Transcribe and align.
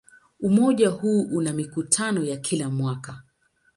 Umoja 0.39 0.89
huu 0.89 1.21
una 1.21 1.53
mikutano 1.53 2.23
ya 2.23 2.37
kila 2.37 2.69
mwaka. 2.69 3.23